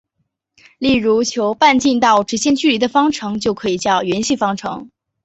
[0.79, 4.89] 例如求半径到直线距离的方程就可以叫圆系方程。